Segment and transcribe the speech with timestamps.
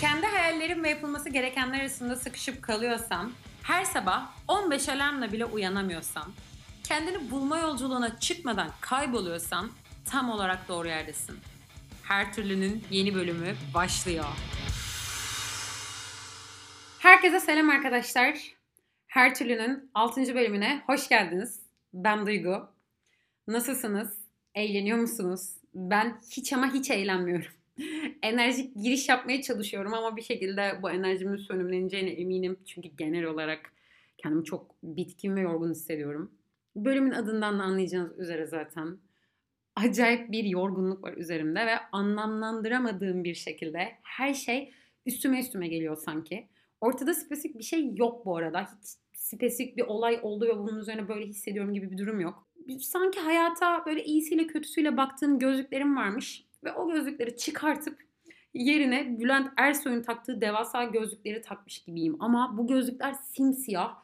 [0.00, 3.32] Kendi hayallerim ve yapılması gerekenler arasında sıkışıp kalıyorsam,
[3.62, 6.32] her sabah 15 alarmla bile uyanamıyorsam,
[6.84, 9.70] kendini bulma yolculuğuna çıkmadan kayboluyorsan
[10.10, 11.38] tam olarak doğru yerdesin.
[12.02, 14.24] Her türlünün yeni bölümü başlıyor.
[16.98, 18.38] Herkese selam arkadaşlar.
[19.06, 20.34] Her türlünün 6.
[20.34, 21.63] bölümüne hoş geldiniz.
[21.94, 22.68] Ben Duygu.
[23.48, 24.18] Nasılsınız?
[24.54, 25.56] Eğleniyor musunuz?
[25.74, 27.46] Ben hiç ama hiç eğlenmiyorum.
[28.22, 32.56] Enerjik giriş yapmaya çalışıyorum ama bir şekilde bu enerjimin sönümleneceğine eminim.
[32.66, 33.72] Çünkü genel olarak
[34.18, 36.32] kendimi çok bitkin ve yorgun hissediyorum.
[36.76, 38.98] Bölümün adından da anlayacağınız üzere zaten
[39.76, 44.72] acayip bir yorgunluk var üzerimde ve anlamlandıramadığım bir şekilde her şey
[45.06, 46.48] üstüme üstüme geliyor sanki.
[46.80, 48.62] Ortada spesifik bir şey yok bu arada.
[48.62, 52.46] Hiç spesifik bir olay ve bunun üzerine böyle hissediyorum gibi bir durum yok.
[52.80, 57.98] Sanki hayata böyle iyisiyle kötüsüyle baktığım gözlüklerim varmış ve o gözlükleri çıkartıp
[58.54, 62.16] yerine Bülent Ersoy'un taktığı devasa gözlükleri takmış gibiyim.
[62.20, 63.96] Ama bu gözlükler simsiyah,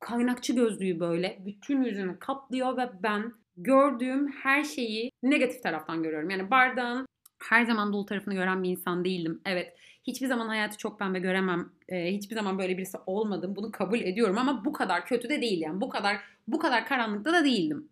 [0.00, 6.30] kaynakçı gözlüğü böyle bütün yüzünü kaplıyor ve ben gördüğüm her şeyi negatif taraftan görüyorum.
[6.30, 7.06] Yani bardağın
[7.42, 9.40] her zaman dolu tarafını gören bir insan değildim.
[9.44, 11.70] Evet hiçbir zaman hayatı çok pembe göremem.
[11.88, 13.56] Ee, hiçbir zaman böyle birisi olmadım.
[13.56, 15.80] Bunu kabul ediyorum ama bu kadar kötü de değil yani.
[15.80, 16.16] Bu kadar
[16.48, 17.88] bu kadar karanlıkta da değildim.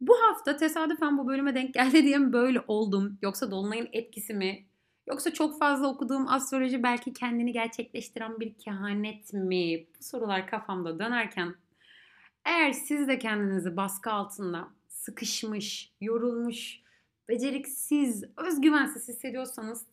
[0.00, 3.18] Bu hafta tesadüfen bu bölüme denk geldi diye mi böyle oldum?
[3.22, 4.66] Yoksa Dolunay'ın etkisi mi?
[5.08, 9.86] Yoksa çok fazla okuduğum astroloji belki kendini gerçekleştiren bir kehanet mi?
[9.98, 11.54] Bu sorular kafamda dönerken
[12.44, 16.80] eğer siz de kendinizi baskı altında sıkışmış, yorulmuş,
[17.28, 19.86] beceriksiz, özgüvensiz hissediyorsanız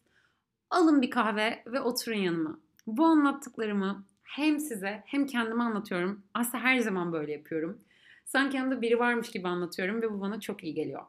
[0.73, 2.59] alın bir kahve ve oturun yanıma.
[2.87, 6.23] Bu anlattıklarımı hem size hem kendime anlatıyorum.
[6.33, 7.81] Aslında her zaman böyle yapıyorum.
[8.25, 11.01] Sanki yanımda biri varmış gibi anlatıyorum ve bu bana çok iyi geliyor.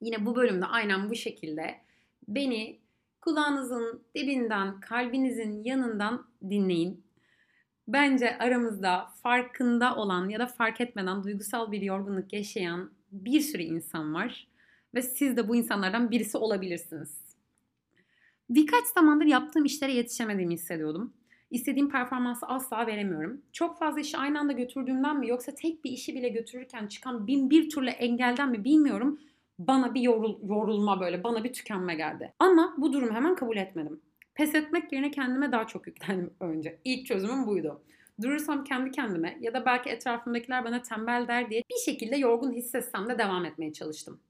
[0.00, 1.80] Yine bu bölümde aynen bu şekilde
[2.28, 2.80] beni
[3.20, 7.04] kulağınızın dibinden, kalbinizin yanından dinleyin.
[7.88, 14.14] Bence aramızda farkında olan ya da fark etmeden duygusal bir yorgunluk yaşayan bir sürü insan
[14.14, 14.48] var
[14.94, 17.25] ve siz de bu insanlardan birisi olabilirsiniz.
[18.50, 21.12] Birkaç zamandır yaptığım işlere yetişemediğimi hissediyordum.
[21.50, 23.42] İstediğim performansı asla veremiyorum.
[23.52, 27.50] Çok fazla işi aynı anda götürdüğümden mi yoksa tek bir işi bile götürürken çıkan bin
[27.50, 29.20] bir türlü engelden mi bilmiyorum.
[29.58, 32.32] Bana bir yorul, yorulma böyle, bana bir tükenme geldi.
[32.38, 34.00] Ama bu durumu hemen kabul etmedim.
[34.34, 36.78] Pes etmek yerine kendime daha çok yüklendim önce.
[36.84, 37.82] İlk çözümüm buydu.
[38.22, 43.08] Durursam kendi kendime ya da belki etrafımdakiler bana tembel der diye bir şekilde yorgun hissetsem
[43.08, 44.20] de devam etmeye çalıştım.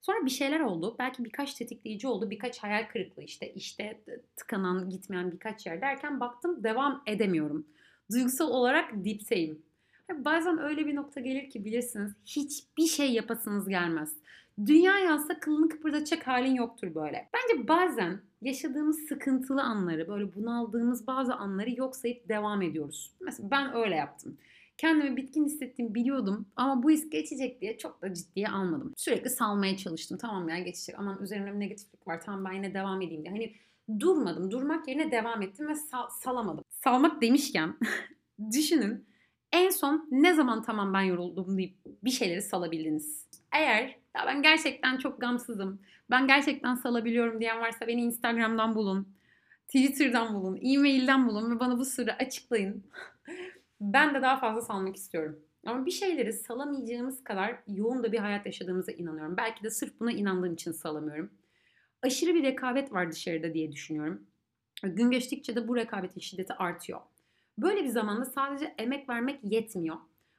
[0.00, 0.96] Sonra bir şeyler oldu.
[0.98, 2.30] Belki birkaç tetikleyici oldu.
[2.30, 3.52] Birkaç hayal kırıklığı işte.
[3.52, 4.00] işte
[4.36, 7.66] tıkanan, gitmeyen birkaç yer derken baktım devam edemiyorum.
[8.12, 9.62] Duygusal olarak dipteyim.
[10.14, 14.16] Bazen öyle bir nokta gelir ki bilirsiniz hiçbir şey yapasınız gelmez.
[14.66, 17.28] Dünya yansa kılını kıpırdatacak halin yoktur böyle.
[17.34, 23.12] Bence bazen yaşadığımız sıkıntılı anları, böyle bunaldığımız bazı anları yok sayıp devam ediyoruz.
[23.20, 24.38] Mesela ben öyle yaptım.
[24.80, 28.92] Kendimi bitkin hissettiğimi biliyordum ama bu his geçecek diye çok da ciddiye almadım.
[28.96, 30.18] Sürekli salmaya çalıştım.
[30.18, 33.32] Tamam ya geçecek aman üzerimde negatiflik var tamam ben yine devam edeyim diye.
[33.32, 33.54] Hani
[34.00, 34.50] durmadım.
[34.50, 36.64] Durmak yerine devam ettim ve sal- salamadım.
[36.70, 37.74] Salmak demişken
[38.52, 39.06] düşünün
[39.52, 41.74] en son ne zaman tamam ben yoruldum deyip
[42.04, 43.26] bir şeyleri salabildiniz.
[43.52, 43.82] Eğer
[44.16, 45.80] ya ben gerçekten çok gamsızım,
[46.10, 49.08] ben gerçekten salabiliyorum diyen varsa beni Instagram'dan bulun,
[49.66, 52.84] Twitter'dan bulun, e-mail'den bulun ve bana bu sırrı açıklayın.
[53.80, 55.40] ben de daha fazla salmak istiyorum.
[55.66, 59.36] Ama bir şeyleri salamayacağımız kadar yoğun da bir hayat yaşadığımıza inanıyorum.
[59.36, 61.30] Belki de sırf buna inandığım için salamıyorum.
[62.02, 64.26] Aşırı bir rekabet var dışarıda diye düşünüyorum.
[64.82, 67.00] Gün geçtikçe de bu rekabetin şiddeti artıyor.
[67.58, 69.96] Böyle bir zamanda sadece emek vermek yetmiyor.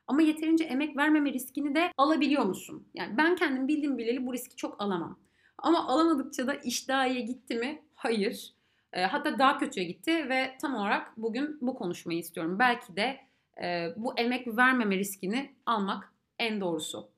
[0.07, 2.87] Ama yeterince emek vermeme riskini de alabiliyor musun?
[2.93, 5.19] Yani ben kendim bildiğim bileli bu riski çok alamam.
[5.57, 7.81] Ama alamadıkça da iş daha iyi gitti mi?
[7.95, 8.53] Hayır.
[8.91, 12.59] Hatta daha kötüye gitti ve tam olarak bugün bu konuşmayı istiyorum.
[12.59, 13.19] Belki de
[13.63, 17.09] e, bu emek vermeme riskini almak en doğrusu.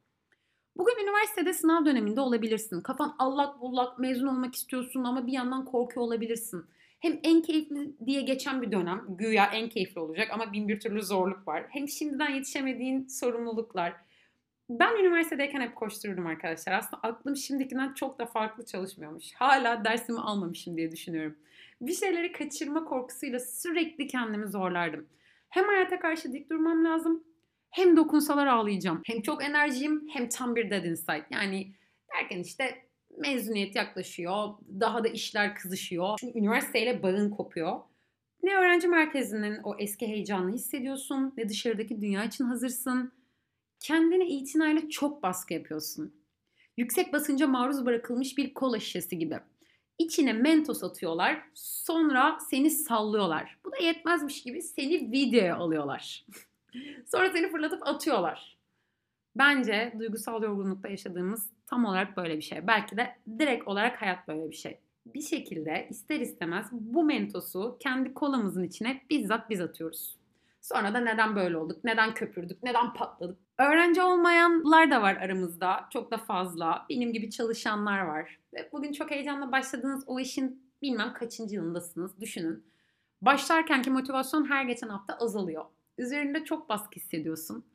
[0.78, 2.82] Bugün üniversitede sınav döneminde olabilirsin.
[2.82, 6.66] Kafan allak bullak mezun olmak istiyorsun ama bir yandan korkuyor olabilirsin.
[7.00, 11.04] Hem en keyifli diye geçen bir dönem, güya en keyifli olacak ama bin bir türlü
[11.04, 11.66] zorluk var.
[11.70, 13.94] Hem şimdiden yetişemediğin sorumluluklar.
[14.70, 16.74] Ben üniversitedeyken hep koştururdum arkadaşlar.
[16.74, 19.34] Aslında aklım şimdikinden çok da farklı çalışmıyormuş.
[19.34, 21.36] Hala dersimi almamışım diye düşünüyorum.
[21.82, 25.06] Bir şeyleri kaçırma korkusuyla sürekli kendimi zorlardım.
[25.54, 27.24] Hem hayata karşı dik durmam lazım
[27.70, 29.02] hem dokunsalar ağlayacağım.
[29.06, 31.26] Hem çok enerjiyim hem tam bir dead inside.
[31.32, 31.72] Yani
[32.14, 32.86] derken işte
[33.18, 34.50] mezuniyet yaklaşıyor.
[34.80, 36.18] Daha da işler kızışıyor.
[36.20, 37.80] Çünkü üniversiteyle bağın kopuyor.
[38.44, 43.12] Ne öğrenci merkezinin o eski heyecanını hissediyorsun ne dışarıdaki dünya için hazırsın.
[43.80, 46.14] Kendine itinayla çok baskı yapıyorsun.
[46.78, 49.40] Yüksek basınca maruz bırakılmış bir kola şişesi gibi.
[50.00, 53.58] İçine mentos atıyorlar, sonra seni sallıyorlar.
[53.66, 56.26] Bu da yetmezmiş gibi seni videoya alıyorlar.
[57.06, 58.58] sonra seni fırlatıp atıyorlar.
[59.36, 62.68] Bence duygusal yorgunlukta yaşadığımız tam olarak böyle bir şey.
[62.68, 64.80] Belki de direkt olarak hayat böyle bir şey.
[65.06, 70.16] Bir şekilde ister istemez bu mentosu kendi kolamızın içine bizzat biz atıyoruz.
[70.64, 73.40] Sonra da neden böyle olduk, neden köpürdük, neden patladık.
[73.58, 75.88] Öğrenci olmayanlar da var aramızda.
[75.94, 76.86] Çok da fazla.
[76.90, 78.40] Benim gibi çalışanlar var.
[78.54, 82.20] Ve bugün çok heyecanla başladığınız o işin bilmem kaçıncı yılındasınız.
[82.20, 82.64] Düşünün.
[83.22, 85.66] Başlarkenki motivasyon her geçen hafta azalıyor.
[85.98, 87.66] Üzerinde çok baskı hissediyorsun.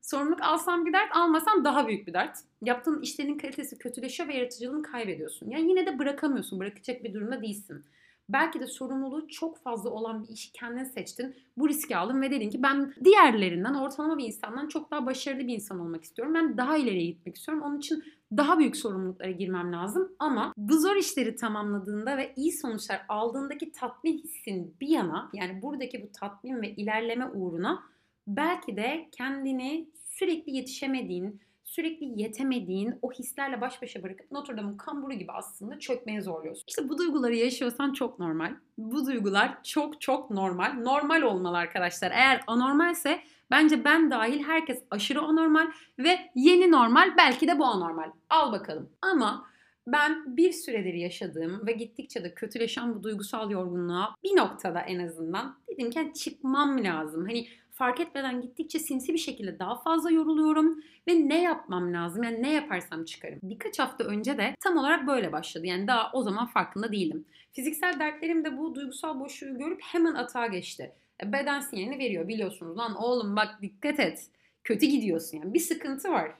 [0.00, 2.38] Sorumluluk alsam bir dert, almasam daha büyük bir dert.
[2.62, 5.50] Yaptığın işlerin kalitesi kötüleşiyor ve yaratıcılığını kaybediyorsun.
[5.50, 7.84] Yani yine de bırakamıyorsun, bırakacak bir durumda değilsin.
[8.28, 11.36] Belki de sorumluluğu çok fazla olan bir işi kendin seçtin.
[11.56, 15.54] Bu riski aldın ve dedin ki ben diğerlerinden, ortalama bir insandan çok daha başarılı bir
[15.54, 16.34] insan olmak istiyorum.
[16.34, 17.64] Ben daha ileriye gitmek istiyorum.
[17.66, 18.04] Onun için
[18.36, 20.12] daha büyük sorumluluklara girmem lazım.
[20.18, 26.02] Ama bu zor işleri tamamladığında ve iyi sonuçlar aldığındaki tatmin hissin bir yana yani buradaki
[26.02, 27.82] bu tatmin ve ilerleme uğruna
[28.26, 35.12] belki de kendini sürekli yetişemediğin, sürekli yetemediğin o hislerle baş başa bırakıp Notre Dame'ın kamburu
[35.12, 36.64] gibi aslında çökmeye zorluyorsun.
[36.68, 38.54] İşte bu duyguları yaşıyorsan çok normal.
[38.78, 40.72] Bu duygular çok çok normal.
[40.72, 42.10] Normal olmalı arkadaşlar.
[42.10, 43.20] Eğer anormalse
[43.50, 45.66] bence ben dahil herkes aşırı anormal
[45.98, 48.10] ve yeni normal belki de bu anormal.
[48.30, 48.90] Al bakalım.
[49.02, 49.46] Ama
[49.86, 55.58] ben bir süredir yaşadığım ve gittikçe de kötüleşen bu duygusal yorgunluğa bir noktada en azından
[55.68, 57.24] dedim ki çıkmam lazım.
[57.24, 57.46] Hani
[57.76, 62.22] fark etmeden gittikçe sinsi bir şekilde daha fazla yoruluyorum ve ne yapmam lazım?
[62.22, 63.38] Yani ne yaparsam çıkarım.
[63.42, 65.66] Birkaç hafta önce de tam olarak böyle başladı.
[65.66, 67.24] Yani daha o zaman farkında değildim.
[67.52, 70.92] Fiziksel dertlerim de bu duygusal boşluğu görüp hemen atağa geçti.
[71.22, 72.78] E, beden sinyalini veriyor biliyorsunuz.
[72.78, 74.26] Lan oğlum bak dikkat et.
[74.64, 75.54] Kötü gidiyorsun yani.
[75.54, 76.32] Bir sıkıntı var.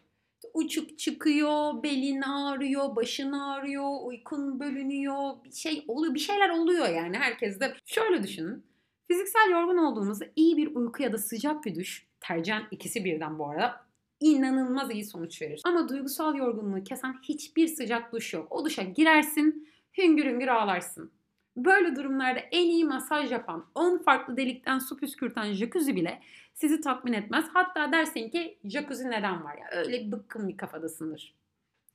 [0.55, 7.17] Uçuk çıkıyor, belin ağrıyor, başın ağrıyor, uykun bölünüyor, bir şey oluyor, bir şeyler oluyor yani
[7.17, 7.75] herkes de.
[7.87, 8.65] Şöyle düşünün.
[9.08, 13.50] Fiziksel yorgun olduğumuzda iyi bir uyku ya da sıcak bir duş, tercihen ikisi birden bu
[13.50, 13.87] arada,
[14.20, 15.62] inanılmaz iyi sonuç verir.
[15.64, 18.53] Ama duygusal yorgunluğu kesen hiçbir sıcak duş yok.
[18.53, 19.69] O duşa girersin,
[19.99, 21.12] hüngür hüngür ağlarsın.
[21.56, 26.20] Böyle durumlarda en iyi masaj yapan, 10 farklı delikten su püskürten jacuzzi bile
[26.55, 27.44] sizi tatmin etmez.
[27.52, 29.67] Hatta dersin ki jacuzzi neden var ya?
[29.73, 31.35] Öyle bıkkın bir kafadasındır.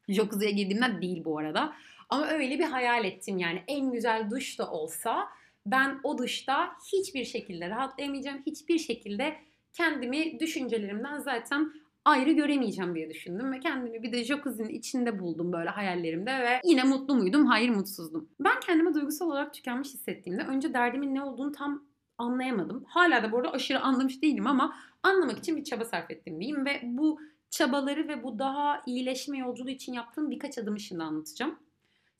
[0.10, 1.74] Jacuzziye girdiğimden değil bu arada.
[2.10, 5.28] Ama öyle bir hayal ettim yani en güzel duş da olsa
[5.66, 8.42] ben o dışta hiçbir şekilde rahatlayamayacağım.
[8.46, 9.36] Hiçbir şekilde
[9.74, 11.74] kendimi düşüncelerimden zaten
[12.06, 16.84] ayrı göremeyeceğim diye düşündüm ve kendimi bir de jacuzzi'nin içinde buldum böyle hayallerimde ve yine
[16.84, 17.46] mutlu muydum?
[17.46, 18.30] Hayır mutsuzdum.
[18.40, 21.86] Ben kendimi duygusal olarak tükenmiş hissettiğimde önce derdimin ne olduğunu tam
[22.18, 22.84] anlayamadım.
[22.88, 26.66] Hala da bu arada aşırı anlamış değilim ama anlamak için bir çaba sarf ettim diyeyim
[26.66, 27.19] ve bu
[27.50, 31.60] çabaları ve bu daha iyileşme yolculuğu için yaptığım birkaç adım şimdi anlatacağım.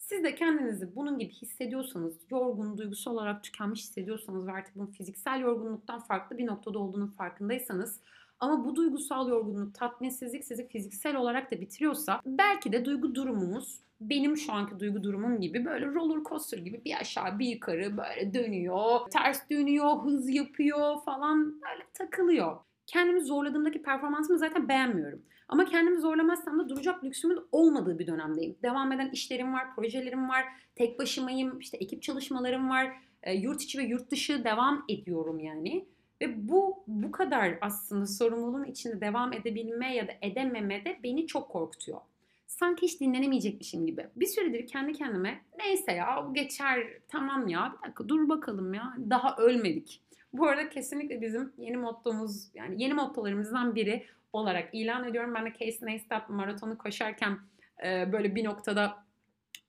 [0.02, 5.40] Siz de kendinizi bunun gibi hissediyorsanız, yorgun, duygusal olarak tükenmiş hissediyorsanız ve artık bunun fiziksel
[5.40, 8.00] yorgunluktan farklı bir noktada olduğunun farkındaysanız
[8.40, 14.38] ama bu duygusal yorgunluk, tatminsizlik sizi fiziksel olarak da bitiriyorsa belki de duygu durumunuz benim
[14.38, 19.00] şu anki duygu durumum gibi böyle roller coaster gibi bir aşağı bir yukarı böyle dönüyor,
[19.12, 22.58] ters dönüyor, hız yapıyor falan böyle takılıyor.
[22.92, 25.22] Kendimi zorladığımdaki performansımı zaten beğenmiyorum.
[25.48, 28.56] Ama kendimi zorlamazsam da duracak lüksümün olmadığı bir dönemdeyim.
[28.64, 32.92] Devam eden işlerim var, projelerim var, tek başımayım, işte ekip çalışmalarım var,
[33.24, 35.86] e, yurt içi ve yurt dışı devam ediyorum yani.
[36.22, 41.50] Ve bu bu kadar aslında sorumluluğun içinde devam edebilme ya da edememe de beni çok
[41.50, 42.02] korkutuyor.
[42.48, 44.08] Sanki hiç dinlenemeyecekmişim gibi.
[44.16, 48.94] Bir süredir kendi kendime neyse ya bu geçer tamam ya bir dakika dur bakalım ya
[49.10, 50.02] daha ölmedik.
[50.34, 55.36] Bu arada kesinlikle bizim yeni mottomuz yani yeni mottolarımızdan biri olarak ilan ediyorum.
[55.36, 57.40] Ben de Casey Neistat maratonu koşarken
[57.86, 59.04] e, böyle bir noktada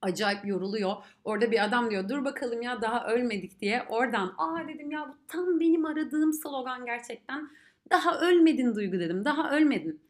[0.02, 0.97] acayip yoruluyor.
[1.25, 3.83] Orada bir adam diyor dur bakalım ya daha ölmedik diye.
[3.88, 7.49] Oradan aa dedim ya bu tam benim aradığım slogan gerçekten.
[7.90, 9.25] Daha ölmedin Duygu dedim.
[9.25, 10.00] Daha ölmedin.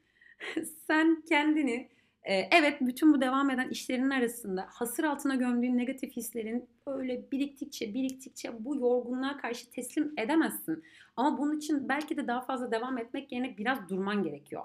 [0.86, 1.88] Sen kendini
[2.24, 8.64] evet bütün bu devam eden işlerin arasında hasır altına gömdüğün negatif hislerin öyle biriktikçe biriktikçe
[8.64, 10.84] bu yorgunluğa karşı teslim edemezsin.
[11.16, 14.62] Ama bunun için belki de daha fazla devam etmek yerine biraz durman gerekiyor.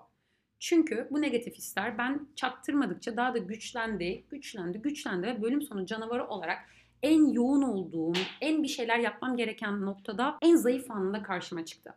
[0.59, 6.27] Çünkü bu negatif hisler ben çaktırmadıkça daha da güçlendi, güçlendi, güçlendi ve bölüm sonu canavarı
[6.27, 6.59] olarak
[7.03, 11.93] en yoğun olduğum, en bir şeyler yapmam gereken noktada en zayıf anında karşıma çıktı.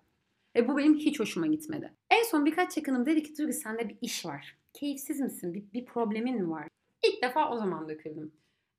[0.56, 1.92] Ve bu benim hiç hoşuma gitmedi.
[2.10, 5.54] En son birkaç yakınım dedi ki Duygu sende bir iş var keyifsiz misin?
[5.54, 6.68] Bir, bir problemin mi var?
[7.02, 8.32] İlk defa o zaman döküldüm.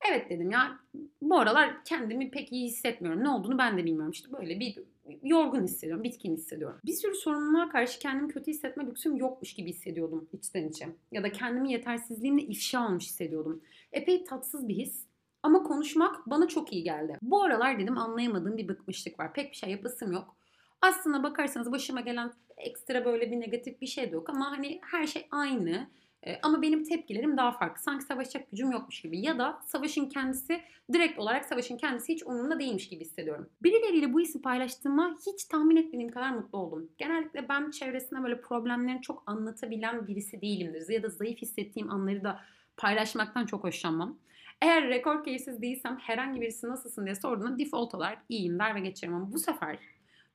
[0.10, 0.80] Evet dedim ya
[1.22, 3.24] bu aralar kendimi pek iyi hissetmiyorum.
[3.24, 4.12] Ne olduğunu ben de bilmiyorum.
[4.12, 4.80] İşte böyle bir
[5.24, 6.78] yorgun hissediyorum, bitkin hissediyorum.
[6.86, 10.90] Bir sürü sorumluluğa karşı kendimi kötü hissetme lüksüm yokmuş gibi hissediyordum içten içe.
[11.12, 13.62] Ya da kendimi yetersizliğimle ifşa olmuş hissediyordum.
[13.92, 15.06] Epey tatsız bir his.
[15.44, 17.18] Ama konuşmak bana çok iyi geldi.
[17.22, 19.34] Bu aralar dedim anlayamadığım bir bıkmışlık var.
[19.34, 20.36] Pek bir şey yapasım yok.
[20.82, 25.08] Aslında bakarsanız başıma gelen ekstra böyle bir negatif bir şey de yok ama hani her
[25.08, 25.88] şey aynı.
[26.28, 27.84] Ee, ama benim tepkilerim daha farklı.
[27.84, 29.20] Sanki savaşacak gücüm yokmuş gibi.
[29.20, 30.62] Ya da savaşın kendisi
[30.94, 33.50] direkt olarak savaşın kendisi hiç umurumda değilmiş gibi hissediyorum.
[33.64, 36.90] Birileriyle bu hissi paylaştığıma hiç tahmin etmediğim kadar mutlu oldum.
[36.98, 40.90] Genellikle ben çevresinde böyle problemlerini çok anlatabilen birisi değilimdir.
[40.90, 42.40] Ya da zayıf hissettiğim anları da
[42.78, 44.18] paylaşmaktan çok hoşlanmam.
[44.62, 49.14] Eğer rekor keyifsiz değilsem herhangi birisi nasılsın diye sorduğunda default olarak iyiyim der ve geçerim.
[49.14, 49.78] Ama bu sefer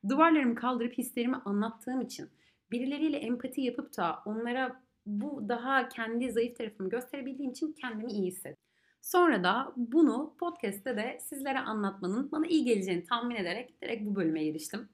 [0.08, 2.28] duvarlarımı kaldırıp hislerimi anlattığım için
[2.70, 8.66] birileriyle empati yapıp da onlara bu daha kendi zayıf tarafımı gösterebildiğim için kendimi iyi hissettim.
[9.02, 14.44] Sonra da bunu podcast'te de sizlere anlatmanın bana iyi geleceğini tahmin ederek direkt bu bölüme
[14.44, 14.88] giriştim.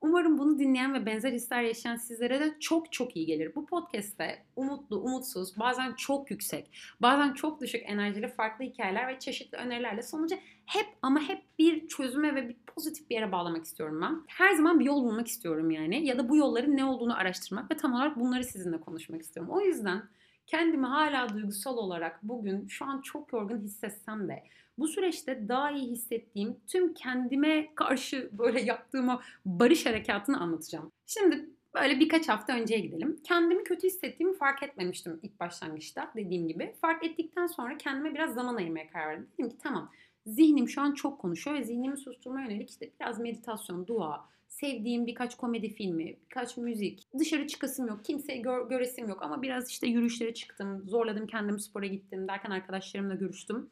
[0.00, 3.54] Umarım bunu dinleyen ve benzer hisler yaşayan sizlere de çok çok iyi gelir.
[3.54, 9.58] Bu podcast'te umutlu, umutsuz, bazen çok yüksek, bazen çok düşük enerjili farklı hikayeler ve çeşitli
[9.58, 14.22] önerilerle sonucu hep ama hep bir çözüme ve bir pozitif bir yere bağlamak istiyorum ben.
[14.26, 17.76] Her zaman bir yol bulmak istiyorum yani ya da bu yolların ne olduğunu araştırmak ve
[17.76, 19.52] tam olarak bunları sizinle konuşmak istiyorum.
[19.52, 20.02] O yüzden
[20.46, 24.42] kendimi hala duygusal olarak bugün şu an çok yorgun hissetsem de
[24.78, 29.08] bu süreçte daha iyi hissettiğim tüm kendime karşı böyle yaptığım
[29.44, 30.92] barış harekatını anlatacağım.
[31.06, 33.20] Şimdi böyle birkaç hafta önceye gidelim.
[33.24, 36.74] Kendimi kötü hissettiğimi fark etmemiştim ilk başlangıçta dediğim gibi.
[36.80, 39.28] Fark ettikten sonra kendime biraz zaman ayırmaya karar verdim.
[39.38, 39.90] Dedim ki tamam
[40.26, 45.36] zihnim şu an çok konuşuyor ve zihnimi susturma yönelik işte biraz meditasyon, dua, sevdiğim birkaç
[45.36, 47.08] komedi filmi, birkaç müzik.
[47.18, 51.86] Dışarı çıkasım yok, kimseye gör, göresim yok ama biraz işte yürüyüşlere çıktım, zorladım kendimi spora
[51.86, 53.70] gittim derken arkadaşlarımla görüştüm.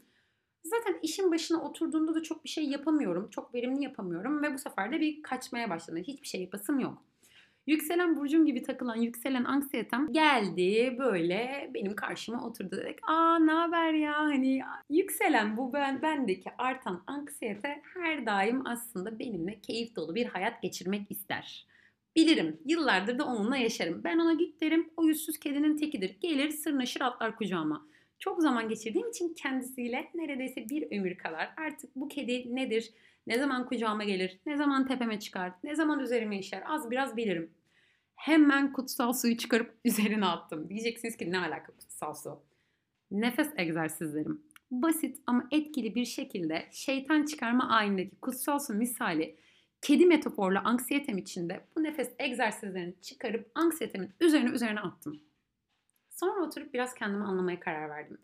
[0.64, 3.30] Zaten işin başına oturduğunda da çok bir şey yapamıyorum.
[3.30, 5.98] Çok verimli yapamıyorum ve bu sefer de bir kaçmaya başladı.
[5.98, 7.02] Hiçbir şey yapasım yok.
[7.66, 12.98] Yükselen burcum gibi takılan yükselen anksiyetem geldi böyle benim karşıma oturdu dedik.
[13.08, 19.60] Aa ne haber ya hani yükselen bu ben bendeki artan anksiyete her daim aslında benimle
[19.60, 21.66] keyif dolu bir hayat geçirmek ister.
[22.16, 22.60] Bilirim.
[22.64, 24.04] Yıllardır da onunla yaşarım.
[24.04, 24.90] Ben ona git derim.
[24.96, 26.16] O yüzsüz kedinin tekidir.
[26.20, 27.86] Gelir sırnaşır atlar kucağıma.
[28.18, 32.90] Çok zaman geçirdiğim için kendisiyle neredeyse bir ömür kadar artık bu kedi nedir,
[33.26, 37.50] ne zaman kucağıma gelir, ne zaman tepeme çıkar, ne zaman üzerime işer az biraz bilirim.
[38.14, 40.68] Hemen kutsal suyu çıkarıp üzerine attım.
[40.68, 42.40] Diyeceksiniz ki ne alaka kutsal su?
[43.10, 44.42] Nefes egzersizlerim.
[44.70, 49.36] Basit ama etkili bir şekilde şeytan çıkarma ayinindeki kutsal su misali
[49.82, 55.20] kedi metaforlu anksiyetem içinde bu nefes egzersizlerini çıkarıp anksiyetemin üzerine üzerine attım.
[56.10, 58.18] Sonra oturup biraz kendimi anlamaya karar verdim.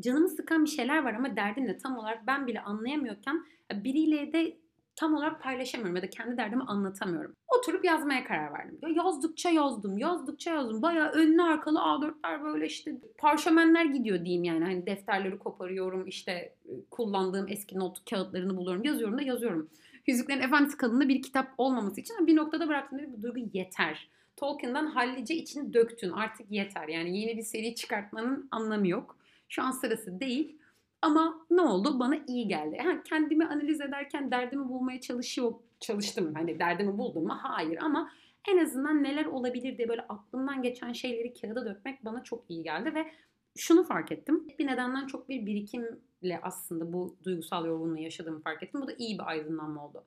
[0.00, 4.56] Canımı sıkan bir şeyler var ama derdim de tam olarak ben bile anlayamıyorken biriyle de
[4.96, 7.32] tam olarak paylaşamıyorum ya da kendi derdimi anlatamıyorum.
[7.58, 8.78] Oturup yazmaya karar verdim.
[8.82, 10.82] Ya yazdıkça yazdım, yazdıkça yazdım.
[10.82, 14.64] Bayağı önlü arkalı A4'ler böyle işte parşömenler gidiyor diyeyim yani.
[14.64, 16.54] Hani defterleri koparıyorum, işte
[16.90, 19.70] kullandığım eski not kağıtlarını buluyorum, yazıyorum da yazıyorum.
[20.06, 24.08] Yüzüklerin Efendisi kadında bir kitap olmaması için bir noktada bıraktım dedim bu duygu yeter.
[24.36, 26.88] Tolkien'dan hallice içini döktün artık yeter.
[26.88, 29.16] Yani yeni bir seri çıkartmanın anlamı yok.
[29.48, 30.58] Şu an sırası değil.
[31.02, 31.98] Ama ne oldu?
[31.98, 32.76] Bana iyi geldi.
[32.78, 36.34] Yani kendimi analiz ederken derdimi bulmaya çalışıyor, çalıştım.
[36.34, 37.34] Hani derdimi buldum mu?
[37.42, 38.10] Hayır ama
[38.48, 42.94] en azından neler olabilir diye böyle aklımdan geçen şeyleri kağıda dökmek bana çok iyi geldi
[42.94, 43.06] ve
[43.56, 44.48] şunu fark ettim.
[44.58, 48.82] Bir nedenden çok bir birikimle aslında bu duygusal yorgunluğu yaşadığımı fark ettim.
[48.82, 50.04] Bu da iyi bir aydınlanma oldu.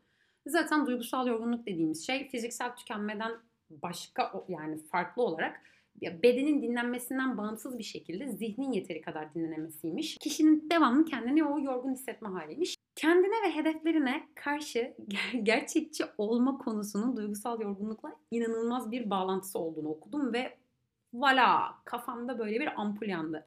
[0.47, 3.31] Zaten duygusal yorgunluk dediğimiz şey fiziksel tükenmeden
[3.69, 5.61] başka yani farklı olarak
[6.01, 10.17] bedenin dinlenmesinden bağımsız bir şekilde zihnin yeteri kadar dinlenemesiymiş.
[10.17, 12.75] Kişinin devamlı kendini o yorgun hissetme haliymiş.
[12.95, 14.93] Kendine ve hedeflerine karşı
[15.43, 20.57] gerçekçi olma konusunun duygusal yorgunlukla inanılmaz bir bağlantısı olduğunu okudum ve
[21.13, 23.45] voilà kafamda böyle bir ampul yandı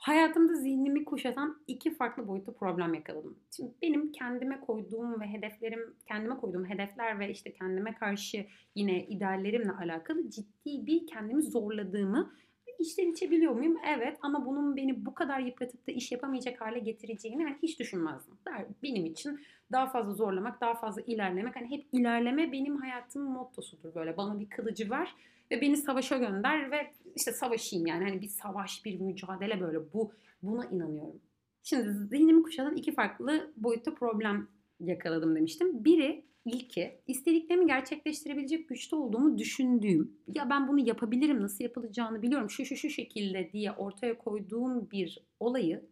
[0.00, 3.38] hayatımda zihnimi kuşatan iki farklı boyutlu problem yakaladım.
[3.56, 9.72] Şimdi benim kendime koyduğum ve hedeflerim, kendime koyduğum hedefler ve işte kendime karşı yine ideallerimle
[9.72, 12.32] alakalı ciddi bir kendimi zorladığımı
[12.80, 13.78] içten içe biliyor muyum?
[13.96, 18.34] Evet ama bunun beni bu kadar yıpratıp da iş yapamayacak hale getireceğini hani hiç düşünmezdim.
[18.82, 19.40] Benim için
[19.72, 21.56] daha fazla zorlamak, daha fazla ilerlemek.
[21.56, 24.16] Hani hep ilerleme benim hayatımın mottosudur böyle.
[24.16, 25.14] Bana bir kılıcı var
[25.50, 30.12] ve beni savaşa gönder ve işte savaşayım yani hani bir savaş, bir mücadele böyle bu
[30.42, 31.20] buna inanıyorum.
[31.62, 34.48] Şimdi zihnimi kuşatan iki farklı boyutta problem
[34.80, 35.84] yakaladım demiştim.
[35.84, 42.64] Biri ilki istediklerimi gerçekleştirebilecek güçte olduğumu düşündüğüm ya ben bunu yapabilirim nasıl yapılacağını biliyorum şu
[42.64, 45.84] şu şu şekilde diye ortaya koyduğum bir olayı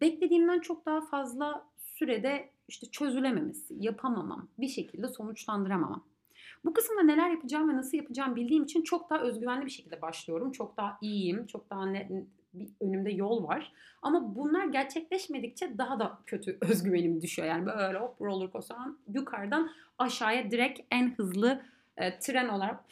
[0.00, 6.04] beklediğimden çok daha fazla sürede işte çözülememesi, yapamamam, bir şekilde sonuçlandıramamam.
[6.64, 10.52] Bu kısımda neler yapacağım ve nasıl yapacağım bildiğim için çok daha özgüvenli bir şekilde başlıyorum.
[10.52, 12.26] Çok daha iyiyim, çok daha ne,
[12.58, 13.72] bir önümde yol var.
[14.02, 17.48] Ama bunlar gerçekleşmedikçe daha da kötü özgüvenim düşüyor.
[17.48, 21.62] Yani böyle hop roller coaster'dan yukarıdan aşağıya direkt en hızlı
[21.96, 22.84] e, tren olarak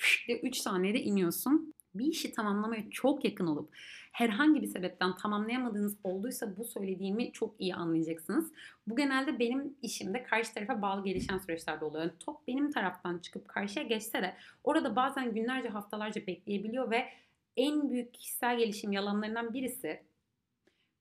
[0.43, 1.75] 3 saniyede iniyorsun.
[1.95, 3.69] Bir işi tamamlamaya çok yakın olup
[4.15, 8.53] herhangi bir sebepten tamamlayamadığınız olduysa bu söylediğimi çok iyi anlayacaksınız.
[8.87, 12.03] Bu genelde benim işimde karşı tarafa bağlı gelişen süreçlerde oluyor.
[12.03, 17.09] Yani top benim taraftan çıkıp karşıya geçse de orada bazen günlerce haftalarca bekleyebiliyor ve
[17.57, 20.03] en büyük kişisel gelişim yalanlarından birisi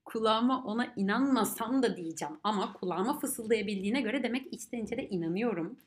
[0.06, 5.80] kulağıma ona inanmasam da diyeceğim ama kulağıma fısıldayabildiğine göre demek içten içe de inanıyorum.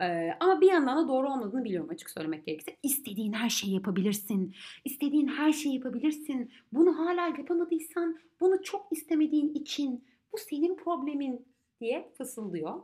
[0.00, 2.76] Ee, ama bir yandan da doğru olmadığını biliyorum açık söylemek gerekirse.
[2.82, 4.54] İstediğin her şeyi yapabilirsin.
[4.84, 6.52] İstediğin her şeyi yapabilirsin.
[6.72, 11.46] Bunu hala yapamadıysan bunu çok istemediğin için bu senin problemin
[11.80, 12.82] diye fısıldıyor.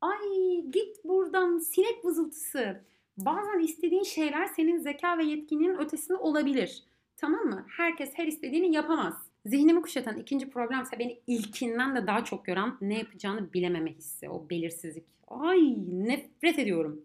[0.00, 0.18] Ay
[0.72, 2.84] git buradan sinek vızıltısı.
[3.24, 6.82] Bazen istediğin şeyler senin zeka ve yetkinin ötesinde olabilir.
[7.16, 7.66] Tamam mı?
[7.76, 9.14] Herkes her istediğini yapamaz.
[9.46, 14.50] Zihnimi kuşatan ikinci problemse beni ilkinden de daha çok gören ne yapacağını bilememe hissi, o
[14.50, 15.04] belirsizlik.
[15.28, 17.02] Ay nefret ediyorum.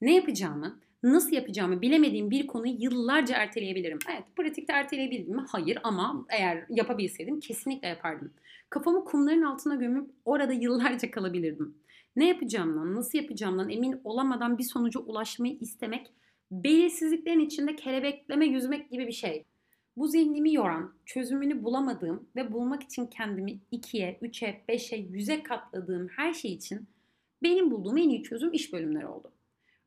[0.00, 3.98] Ne yapacağımı, nasıl yapacağımı bilemediğim bir konuyu yıllarca erteleyebilirim.
[4.12, 5.44] Evet, pratikte erteleyebildim mi?
[5.48, 8.32] Hayır ama eğer yapabilseydim kesinlikle yapardım.
[8.70, 11.74] Kafamı kumların altına gömüp orada yıllarca kalabilirdim.
[12.16, 16.12] Ne yapacağımdan, nasıl yapacağımdan emin olamadan bir sonuca ulaşmayı istemek
[16.50, 19.44] belirsizliklerin içinde kelebekleme yüzmek gibi bir şey.
[19.96, 26.32] Bu zihnimi yoran, çözümünü bulamadığım ve bulmak için kendimi ikiye, üçe, beşe, yüze katladığım her
[26.32, 26.88] şey için
[27.42, 29.32] benim bulduğum en iyi çözüm iş bölümleri oldu.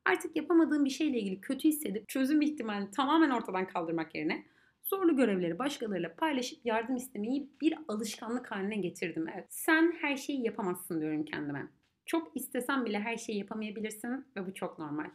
[0.04, 4.46] Artık yapamadığım bir şeyle ilgili kötü hissedip çözüm ihtimalini tamamen ortadan kaldırmak yerine
[4.84, 9.28] zorlu görevleri başkalarıyla paylaşıp yardım istemeyi bir alışkanlık haline getirdim.
[9.34, 9.46] Evet.
[9.48, 11.68] Sen her şeyi yapamazsın diyorum kendime.
[12.06, 15.10] Çok istesen bile her şeyi yapamayabilirsin ve bu çok normal.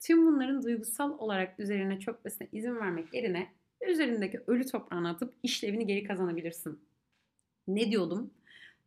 [0.00, 3.52] Tüm bunların duygusal olarak üzerine çökmesine izin vermek yerine
[3.88, 6.80] üzerindeki ölü toprağını atıp işlevini geri kazanabilirsin.
[7.68, 8.30] Ne diyordum?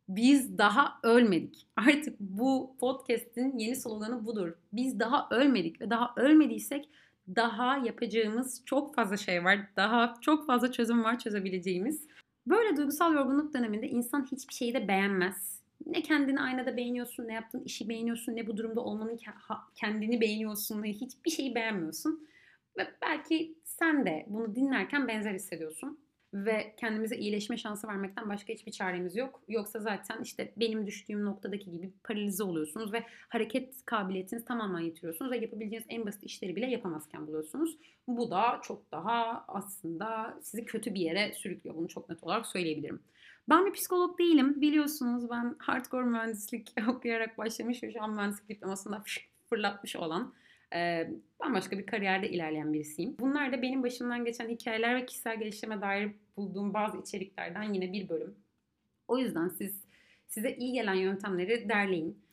[0.08, 1.66] Biz daha ölmedik.
[1.76, 4.52] Artık bu podcast'in yeni sloganı budur.
[4.72, 6.88] Biz daha ölmedik ve daha ölmediysek
[7.36, 9.58] daha yapacağımız çok fazla şey var.
[9.76, 12.06] Daha çok fazla çözüm var çözebileceğimiz.
[12.46, 15.60] Böyle duygusal yorgunluk döneminde insan hiçbir şeyi de beğenmez.
[15.86, 19.20] Ne kendini aynada beğeniyorsun, ne yaptığın işi beğeniyorsun, ne bu durumda olmanın
[19.74, 22.28] kendini beğeniyorsun, hiçbir şeyi beğenmiyorsun.
[22.78, 25.98] Ve belki sen de bunu dinlerken benzer hissediyorsun
[26.34, 29.42] ve kendimize iyileşme şansı vermekten başka hiçbir çaremiz yok.
[29.48, 35.38] Yoksa zaten işte benim düştüğüm noktadaki gibi paralize oluyorsunuz ve hareket kabiliyetinizi tamamen yitiriyorsunuz ve
[35.38, 37.76] yapabileceğiniz en basit işleri bile yapamazken buluyorsunuz.
[38.08, 41.76] Bu da çok daha aslında sizi kötü bir yere sürüklüyor.
[41.76, 43.00] Bunu çok net olarak söyleyebilirim.
[43.48, 44.60] Ben bir psikolog değilim.
[44.60, 49.02] Biliyorsunuz ben hardcore mühendislik okuyarak başlamış ve şu an mühendislik diplomasında
[49.48, 50.34] fırlatmış olan
[50.74, 53.16] e, bambaşka bir kariyerde ilerleyen birisiyim.
[53.18, 58.08] Bunlar da benim başımdan geçen hikayeler ve kişisel gelişime dair bulduğum bazı içeriklerden yine bir
[58.08, 58.34] bölüm.
[59.08, 59.84] O yüzden siz
[60.28, 62.26] size iyi gelen yöntemleri derleyin.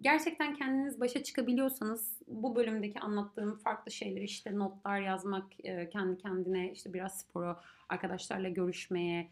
[0.00, 5.52] Gerçekten kendiniz başa çıkabiliyorsanız bu bölümdeki anlattığım farklı şeyleri işte notlar yazmak,
[5.92, 9.30] kendi kendine işte biraz spora, arkadaşlarla görüşmeye,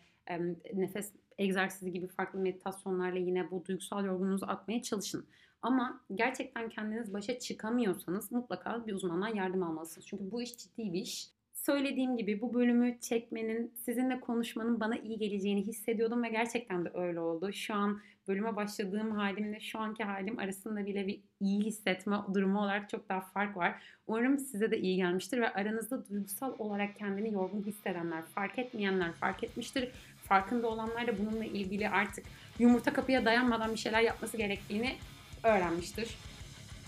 [0.75, 5.27] nefes egzersizi gibi farklı meditasyonlarla yine bu duygusal yorgunluğunuzu atmaya çalışın.
[5.63, 10.07] Ama gerçekten kendiniz başa çıkamıyorsanız mutlaka bir uzmandan yardım almalısınız.
[10.07, 11.29] Çünkü bu iş ciddi bir iş.
[11.53, 17.21] Söylediğim gibi bu bölümü çekmenin, sizinle konuşmanın bana iyi geleceğini hissediyordum ve gerçekten de öyle
[17.21, 17.53] oldu.
[17.53, 22.89] Şu an bölüme başladığım halimle şu anki halim arasında bile bir iyi hissetme durumu olarak
[22.89, 23.83] çok daha fark var.
[24.07, 29.45] Umarım size de iyi gelmiştir ve aranızda duygusal olarak kendini yorgun hissedenler, fark etmeyenler fark
[29.45, 29.93] etmiştir.
[30.33, 32.25] Farkında olanlar da bununla ilgili artık
[32.59, 34.97] yumurta kapıya dayanmadan bir şeyler yapması gerektiğini
[35.43, 36.17] öğrenmiştir.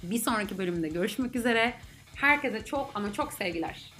[0.03, 1.75] Bir sonraki bölümde görüşmek üzere.
[2.15, 3.94] Herkese çok ama çok sevgiler.